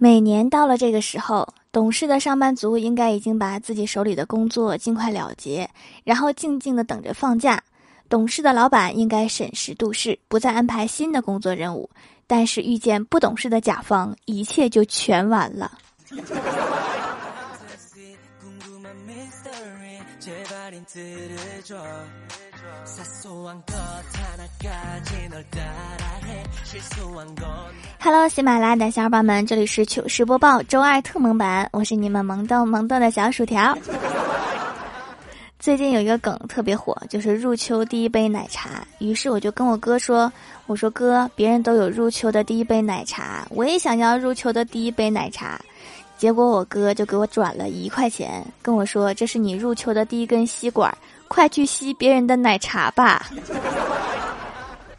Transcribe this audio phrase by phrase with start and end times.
[0.00, 5.68] 每年到了这个时候，懂事的上班族应该已经把自己手里的工作尽快了结，
[6.04, 7.60] 然后静静的等着放假。
[8.08, 11.90] 懂事的老板应该审时度势，不再安排新的工作任务。
[12.28, 15.76] 但是遇见不懂事的甲方，一切就全完了。
[28.00, 33.76] Hello，喜马拉雅的小伙伴们，这里是糗事播报周二特萌版，我是你们萌豆萌豆的小薯条。
[35.58, 38.86] 最近有一个梗特别火，就是入秋第一杯奶茶。
[38.98, 40.32] 于是我就跟我哥说
[40.66, 45.60] ：“我说哥，别人都有入秋的第一杯奶茶，我也想要入秋的第一杯奶茶。”
[46.18, 50.92] 结果我哥就给我转了一块钱，跟我说：“这是你入秋的第一根吸管，
[51.28, 53.24] 快去吸别人的奶茶吧。”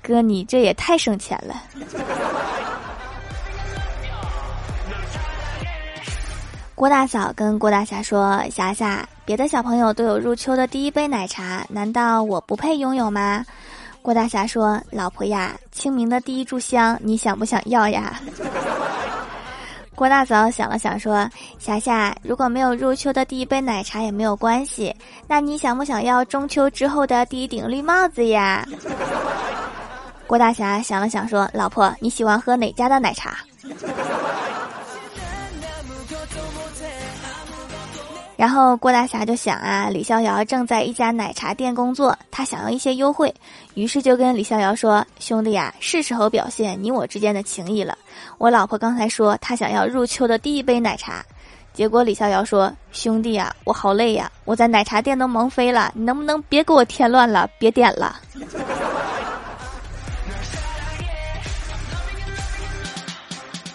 [0.01, 1.61] 哥，你这也太省钱了。
[6.73, 13.45] 郭大嫂跟郭大侠说：“霞霞，别的小朋友都有入秋的第一杯奶茶，难道我不配拥有吗？”
[14.01, 18.21] 郭大侠说：“老婆呀，清明的第一炷香，你想不想要呀？”
[19.99, 24.95] 郭大嫂想了想说：“霞霞，如果没有入秋的第一杯奶茶也没有关系，
[25.27, 28.65] 那你想不想要中秋之后的第一顶绿帽子呀？”
[30.25, 33.39] 郭大侠想了想说：“老婆，你喜欢喝哪家的奶茶？”
[38.39, 43.35] 然后郭大侠就想啊，李逍遥正在一家奶茶店工作，他想要一些优惠，
[43.73, 47.97] 于是就跟李逍遥说：“兄弟呀，是时候表现你我之间的情谊了。
[48.37, 51.21] 我老婆刚才说她想要入秋的第一杯奶茶，
[51.73, 58.21] 结果李逍遥说：兄弟呀，我好累呀，我在奶茶店都忙飞了，你能不能别给我添乱了，别点了。”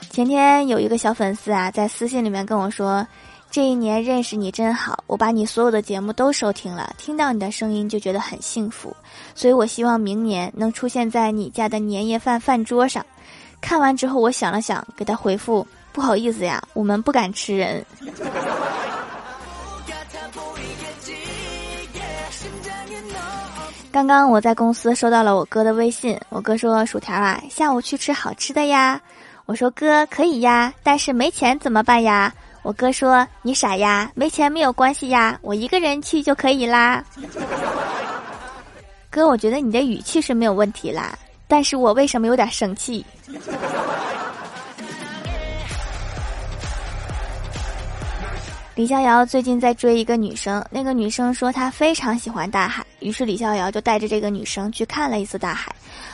[0.09, 3.07] 前天有一个小粉丝啊，在私信里面跟我说。
[3.55, 8.93] 这一年认识你真好，我把你所有的节目都收听了，听到你的声音就觉得很幸福，
[9.33, 13.07] 所以我希望明年能出现在你家的年夜饭饭桌上。
[13.61, 17.87] 看完之后，我想了想，给他回复：不好意思呀，我们不敢吃人。
[23.93, 29.01] 刚刚我在公司收到了我哥的微信，我哥说：“薯条啊，下午去吃好吃的呀。”
[29.47, 37.05] 我说：“哥可以呀，但是没钱怎么办呀？”我哥说：“你傻呀，没钱没有关系呀，我一个人去就可以啦。”
[39.11, 41.17] 哥，我觉得你的语气是没有问题啦，
[41.47, 43.05] 但是我为什么有点生气？
[48.75, 55.71] 李逍遥最近在追一个女生，那个女生说她非常喜欢大海，于是李逍遥就带着这个女生去看了一次大海。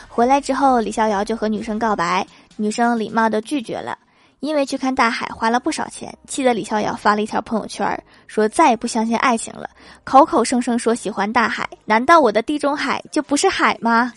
[0.09, 3.97] 回来之后，李逍遥就和女生告白，女生礼貌的拒绝了。
[4.41, 9.69] 因为去看大海花了不少钱，气得李逍遥发了一条朋友圈，说再也不相信爱情了，
[10.03, 14.11] 口口声声说喜欢大海，难道我的地中海就不是海吗？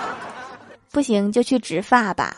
[0.92, 2.36] 不行就去植发吧。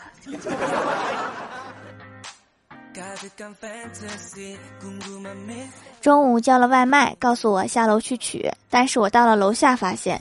[5.99, 10.17] 中午叫了外卖，告诉我下楼去取，但是我到了楼下发现，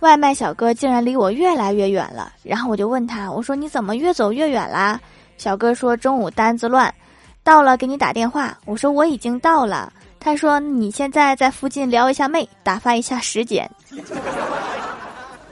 [0.00, 5.00] 外卖小哥竟然离我越来越远了，然后我就问他，我说你怎么越走越远啦？
[5.36, 6.92] 小哥说中午单子乱，
[7.42, 8.56] 到了给你打电话。
[8.64, 9.92] 我说我已经到了。
[10.18, 13.70] 他说你现在在附近撩一下妹，打发一下时间。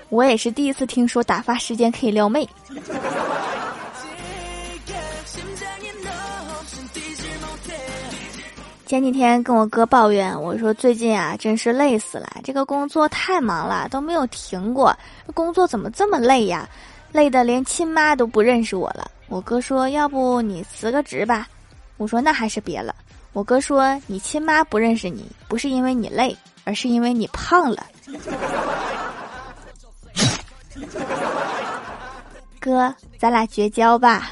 [0.08, 2.48] 我也是第一次听说打发时间可以撩妹。
[8.86, 14.96] 前几天跟我哥抱怨，我说最近啊真是累死了，这个工作太忙了，都没有停过。
[15.32, 16.68] 工作怎么这么累呀？
[17.10, 19.10] 累得连亲妈都不认识我了。
[19.28, 21.48] 我哥说：“要不你辞个职吧。”
[21.96, 22.94] 我说：“那还是别了。”
[23.32, 27.84] 我哥说：“你亲妈不认识你，不是因为你累，而是因为你胖了。”
[32.60, 34.30] 哥，咱俩绝交吧。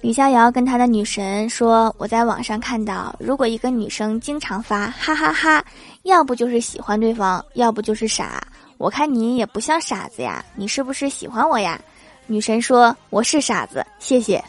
[0.00, 5.64] 李逍遥跟他的女神说：“我在网上看到，如果一个女生经常发哈哈哈，
[6.02, 8.42] 要不就是喜欢对方，要不就是傻。”
[8.78, 11.80] 我看你也不像傻子呀，你是不是喜欢我呀？
[12.28, 14.42] 女神说：“我是傻子，谢谢。”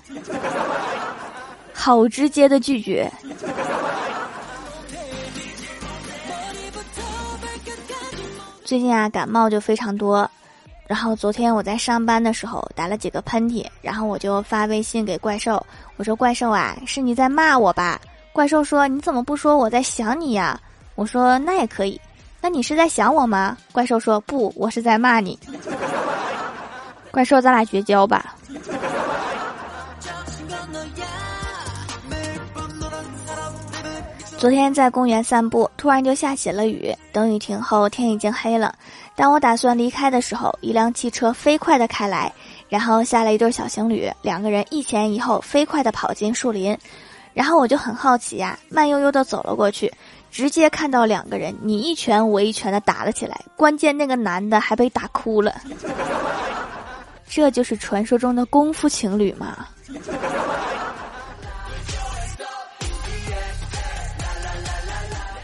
[1.74, 3.12] 好直接的拒绝。
[8.64, 10.30] 最近啊，感冒就非常多，
[10.86, 15.66] 然后昨天我在上班的时候打了几个喷嚏，然后我就发微信给怪兽，
[15.98, 18.00] 我说：“怪兽啊，是你在骂我吧？”
[18.31, 20.60] 怪兽说：“你怎么不说我在想你呀？”
[20.94, 22.00] 我说：“那也可以。”
[22.41, 23.57] 那你是在想我吗？
[23.71, 25.38] 怪兽说不，我是在骂你。
[27.12, 28.36] 怪兽，咱俩绝交吧。
[34.38, 36.95] 昨天在公园散步，突然就下起了雨。
[37.12, 38.74] 等雨停后，天已经黑了。
[39.13, 42.31] 当我打算离开的时候，一辆汽车飞快的开来，
[42.69, 46.77] 然后下来一对小情侣，两个人一前一后飞快的跑进树林。
[47.33, 49.94] 然后我就很好奇呀，慢悠悠的走了过去，
[50.31, 53.40] 直接看到两个人你一拳我一拳的打了起来。
[53.56, 55.56] 关键那个男的还被打哭了。
[57.28, 59.68] 这就是传说中的功夫情侣吗？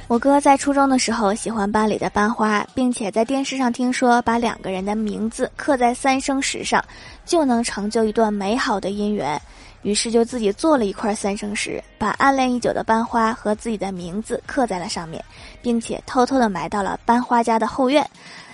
[0.08, 6.84] 我哥在初中的时候喜欢班里的班花，并且在电视上听说把两个人的名字刻在三生石上，
[7.26, 9.42] 就能成就一段美好的姻缘。
[9.86, 15.24] 于是就自己做了一块三生石，把暗恋已久的班花和自己的名字刻在了上面，
[15.62, 18.04] 并且偷偷的埋到了班花家的后院。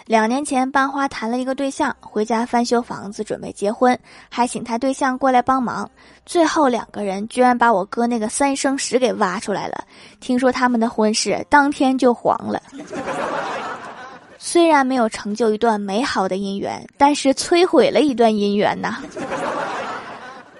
[0.06, 3.98] 两年前，班花谈了一个对象，回家翻修房子，准备结婚，
[4.28, 5.89] 还请他对象过来帮忙。
[6.25, 9.86] 最后，两个人居然把我哥那个三生石给挖出来了。
[10.19, 12.62] 听说他们的婚事当天就黄了。
[14.38, 18.98] 虽然没有成就一段美好的姻缘，但是摧毁了一段姻缘呐。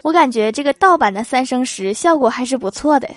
[0.04, 3.08] 我感觉这个盗版的三生石效果还是不错的。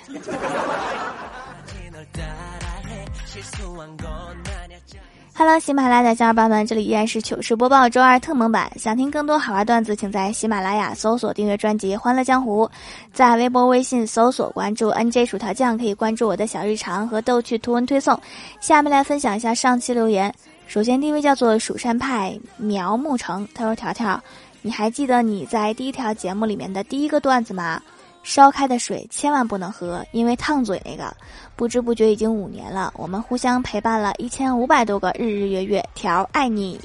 [5.37, 8.71] Hello，喜马拉雅的小伙伴们，这里依然是糗事播报周二特蒙版。
[8.79, 12.65] 想听更多好玩段子，请在喜马拉雅搜索订阅专辑《欢乐江湖》，
[13.13, 18.19] 在微博、微信搜索关注 NJ 薯条酱，可以关注我的小日常和逗趣图文推送。
[18.61, 20.33] 下面来分享一下上期留言。
[20.69, 24.23] 首先，第一位叫做蜀山派苗木成，他说：“条条，
[24.65, 27.79] 你还记得你在第一条节目里面的第一个段子吗？”
[28.25, 31.15] 烧开的水千万不能喝，因为烫嘴那个。
[31.55, 35.87] 不知不觉已经五年了，我们互相陪伴了一千五百多个日日月月。
[35.95, 36.81] 条爱你，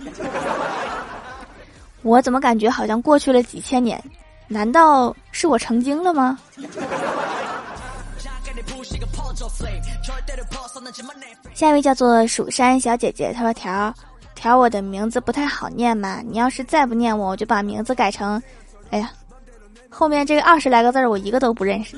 [2.04, 4.04] 我怎么感觉好像过去了几千年？
[4.50, 6.38] 难道是我成精了吗？
[11.54, 13.94] 下一位叫做蜀山小姐姐，她说：“条
[14.40, 18.42] 条，我的名字不太好念嘛，你要是再不念我，我就把名字改成……
[18.92, 19.12] 哎呀。”
[19.92, 21.98] 后面这个二十来个字，我一个都不认识。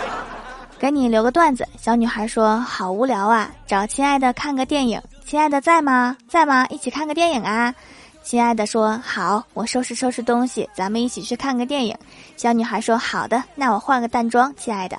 [0.78, 5.00] 给你留个段子，小女孩说：“好无聊啊，找亲爱的看个电影。
[5.24, 6.16] 亲爱的在吗？
[6.28, 6.66] 在吗？
[6.68, 7.74] 一起看个电影啊。”
[8.22, 11.96] 亲爱的说：“好，我收拾收拾东西，咱们一起去看个电影。”
[12.36, 14.98] 小女孩说：“好的，那我换个淡妆。”亲爱的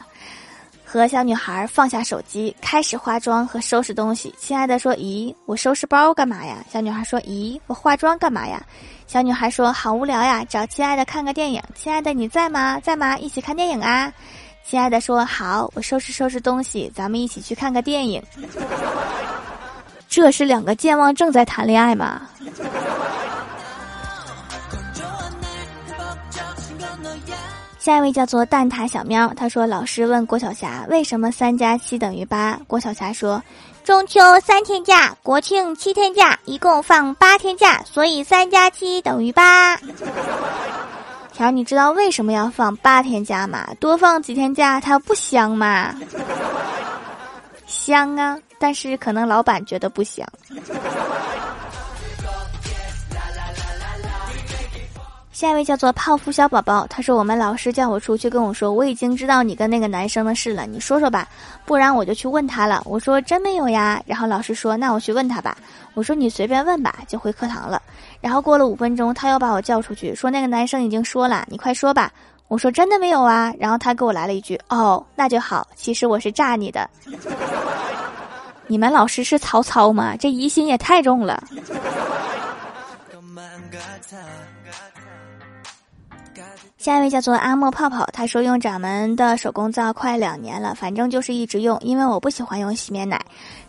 [0.90, 4.34] 和小女孩放下手机，开始化妆和收拾东西。
[4.40, 8.66] 亲爱的说：“咦，我收拾包干嘛呀？”小女孩说：“咦，我化妆干嘛呀？”
[9.06, 11.62] 小女孩说：“好无聊呀，找亲爱的看个电影。
[11.76, 12.80] 亲爱的你在吗？
[12.80, 13.18] 在吗？
[13.18, 14.10] 一起看电影啊。”
[14.64, 18.24] 亲爱的说：“好，我收拾收拾东西，咱们一起去看个电影。
[20.08, 22.22] ”这是两个健忘症在谈恋爱吗？
[27.80, 33.42] 下一位叫做蛋挞小喵，他说：“老师问郭晓霞，为什么三加七等于八？”郭晓霞说。
[33.84, 39.80] 中秋三天假，国庆七天假，一共放八天假，所以三加七等于八。
[41.32, 43.66] 条，你知道为什么要放八天假吗？
[43.80, 45.96] 多放几天假，它不香吗？
[47.66, 50.28] 香啊，但是可能老板觉得不香。
[55.38, 61.28] 下一位叫做泡芙小宝宝，他说我们老师叫我出去跟我说，我已经知道你跟那个男生的事了，你说说吧，
[61.64, 62.82] 不然我就去问他了。
[62.86, 65.56] 我说真没有呀，然后老师说那我去问他吧。
[65.94, 67.80] 我说你随便问吧，就回课堂了。
[68.20, 72.12] 然后过了五分钟，他又把我叫出去，说那个男生已经说了，你快说吧。
[72.48, 76.90] 我说真的没有啊，然后他给我来了一句哦，那就好，其实我是诈你的。
[78.66, 80.16] 你们老师是曹操吗？
[80.20, 81.44] 这疑心也太重了。
[86.78, 93.20] 下一位叫做阿莫泡泡，他说用掌门的手工皂快两年了，反正就是一直用，因为我不喜欢用洗面奶。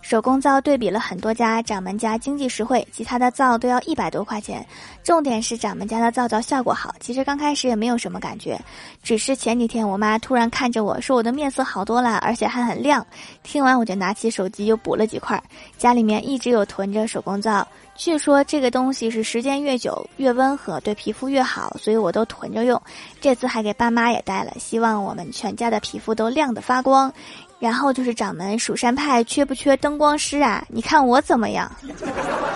[0.00, 4.64] 手工皂对比了很多家，掌门家经济实惠，其他的皂都要一百多块钱。
[5.02, 6.94] 重点是掌门家的皂皂效果好。
[7.00, 8.58] 其实刚开始也没有什么感觉，
[9.02, 13.04] 只是前几天我妈突然看着我说我的面色好多了，而且还很亮。
[13.42, 15.42] 听完我就拿起手机又补了几块。
[15.76, 17.66] 家里面一直有囤着手工皂。
[17.98, 22.80] 据说这个东西是时间越久越温和，对皮肤越好，所以我都囤着用。
[23.20, 27.12] 这次还给爸妈也带了，希望我们全家的皮肤都亮得发光。
[27.58, 30.64] 然后就是掌门蜀山派缺不缺灯光师啊？
[30.68, 31.68] 你看我怎么样？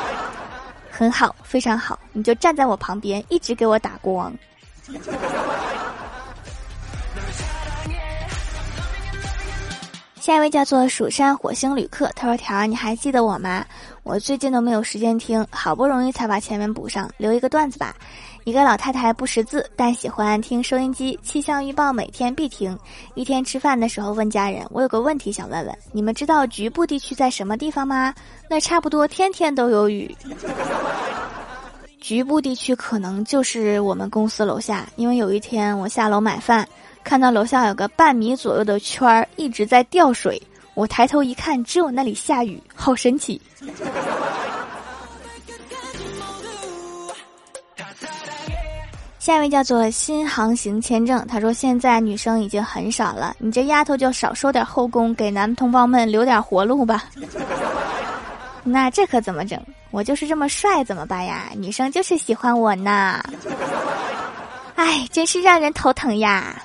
[0.88, 4.32] 很好，非常好，你就站在我旁边，一直给我打光。
[10.20, 13.66] 下一位叫做蜀山火星旅客，他说：“条儿，你还记得我吗？
[14.04, 17.94] 我最近都没有时间听，好不容易才把前面补上，留一个段子吧。
[18.44, 22.76] 一个老太太不识字，但喜欢听收音机，气象预报每天必听。
[23.14, 28.12] 一天吃饭的时候问家人：我有个问题想问问，你们知道局部地区在什么地方吗？
[28.48, 30.12] 那差不多天天都有雨。
[32.00, 36.68] 局部地区可能就是我们公司楼下，因为有一天我下楼买饭。”
[37.04, 40.40] 看到楼下有个半米左右的圈儿一直在掉水，
[40.74, 43.40] 我抬头一看，只有那里下雨，好神奇。
[49.18, 57.04] 下一位叫做新航行签证，他说现在女生已经很少了，你这丫头就少收点后宫，给男同胞们留点活路吧。
[58.64, 59.60] 那这可怎么整？
[59.90, 61.50] 我就是这么帅，怎么办呀？
[61.54, 63.22] 女生就是喜欢我呢。
[64.74, 66.61] 哎，真是让人头疼呀！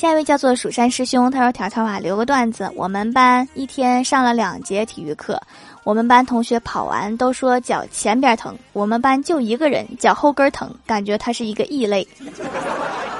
[0.00, 2.72] 下一位叫做蜀山师兄，他说：“条条啊，留个段子。
[2.74, 5.38] 我们班一天上了两节体育课，
[5.84, 12.08] 我们班同学跑完都说脚前边疼，我们班就一个人脚后跟疼，感觉他是一个异类，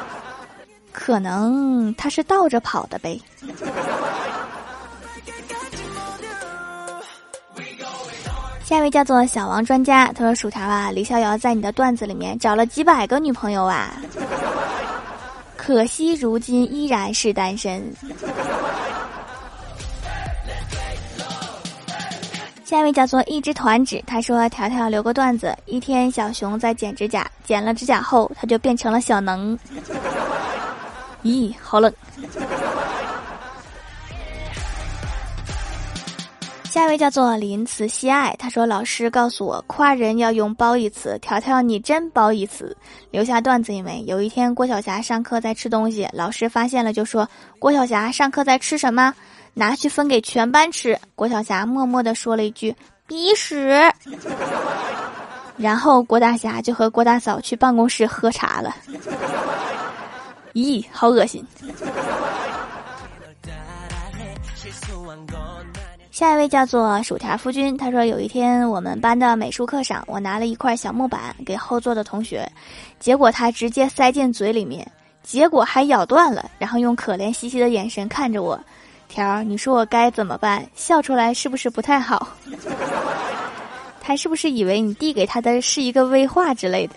[0.91, 3.21] 可能他是倒着跑的呗。
[8.65, 14.01] ”下一位叫做小王专家，他说：“薯条啊，李逍遥在你的段子里面找了几百个女朋友啊，
[15.63, 17.83] 可惜如今依然是单身。”
[22.65, 29.59] 下一位叫做一只团纸，他说：“条条留个段子，一天小熊在剪指甲，剪了指甲后，他就变成了小能。
[31.23, 31.93] 咦，好冷。”
[36.81, 41.19] 下一位叫做林慈西爱，他说：“老师告诉我，夸人要用褒义词。
[41.19, 42.75] 条条，你真褒义词。
[43.11, 44.03] 留下段子一枚。
[44.07, 49.13] 有一天，郭晓霞上课在吃东西，老师发现了，就说：郭晓霞上课在吃什么？
[49.53, 50.99] 拿去分给全班吃。
[51.15, 52.75] 郭晓霞默默地说了一句：
[53.07, 53.79] 鼻屎。
[55.59, 58.75] 然后郭大侠就和郭大嫂去办公室喝茶了。
[60.55, 61.47] 咦，好恶心。”
[66.21, 72.47] 下一位叫做薯条夫君，他说有一天我们班的美术课上，我拿了一块小木板给后座的同学，
[72.99, 74.87] 结果他直接塞进嘴里面，
[75.23, 78.61] 结果还咬断了，然后用可怜兮兮的眼神看着我，
[79.09, 80.63] 条儿，你说我该怎么办？
[80.75, 82.29] 笑出来是不是不太好？
[83.99, 86.97] 他是不是以为你递给他的是一个威化之类的？